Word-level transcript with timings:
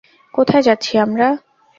কোথায় 0.33 0.63
যাচ্ছি 0.63 0.93
আমরা? 0.97 1.27